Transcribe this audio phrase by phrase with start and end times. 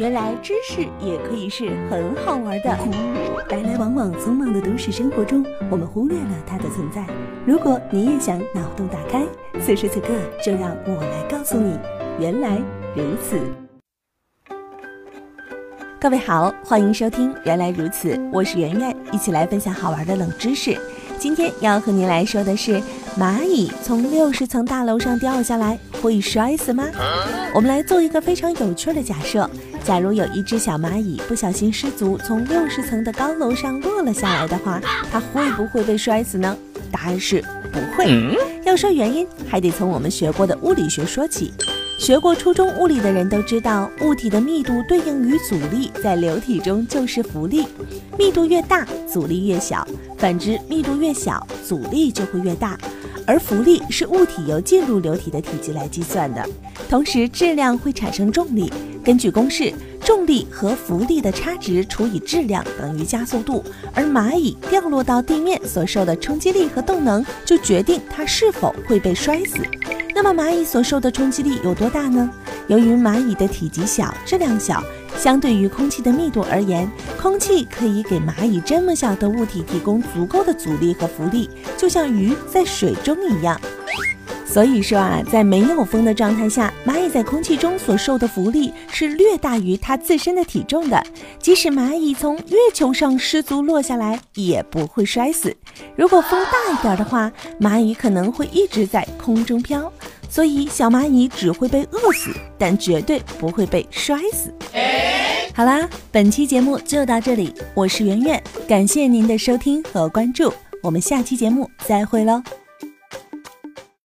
[0.00, 2.70] 原来知识也可以是很好玩的。
[3.50, 7.04] 来来往往匆忙的都市生活中，我们忽略了它的存在。
[7.44, 9.22] 如果你也想脑洞大开，
[9.60, 10.08] 此时此刻
[10.42, 11.76] 就让我来告诉你，
[12.18, 12.56] 原来
[12.96, 13.38] 如此。
[16.00, 20.80] 各位好，欢迎收听《原来如此》，我是圆圆，一起来分享好玩的冷知识。
[21.18, 22.80] 今天要和您来说的是，
[23.18, 26.86] 蚂蚁从六十层大楼上掉下来会摔死吗？
[27.54, 29.50] 我们来做一个非常有趣的假设：
[29.84, 34.80] 假如有一只小蚂蚁不小心失足从六十层的高楼上落了下来的话，
[35.10, 36.56] 它会不会被摔死呢？
[36.92, 38.36] 答案是不会。
[38.64, 41.52] 要说原因，还得从我们学过的物理学说起。
[41.98, 47.66] 学过初中物理的人都知道，物体的密度对应于阻力，在流体中就是浮力。
[48.18, 52.78] 密度越大，阻力越小；反之，密度越小，阻力就会越大。
[53.26, 56.42] 而浮力是物体由进入流体的体积来计算的。
[56.88, 58.72] 同时，质量会产生重力。
[59.04, 59.72] 根据公式，
[60.04, 63.64] 重力和浮力的差值除以质量等于加速度。
[63.94, 69.58] 而蚂蚁掉落到地面所受的冲击力和动能，就决定它是否会被摔死。
[70.14, 72.30] 那么蚂蚁所受的冲击力有多大呢？
[72.66, 74.84] 由于蚂蚁的体积小、质量小，
[75.16, 76.88] 相对于空气的密度而言，
[77.20, 83.58] 空气可以给蚂蚁这么小的物体提供足够的阻力和浮力，就像鱼在水中一样。
[84.52, 91.00] 所以说啊，在没有风的状态下，蚂蚁在空气中所受的浮力是略大于它自身的体重的。
[91.38, 95.56] 即使蚂蚁从月球上失足落下来，也不会摔死。
[95.94, 99.90] 如果风大一点的话，蚂蚁可能会一直在空中飘。
[100.28, 104.52] 所以小蚂蚁只会被饿死，但绝对不会被摔死。
[105.54, 112.42] 好啦，本期节目就到这里，我是圆圆，感谢您的收听和关注，我们下期节目再会喽。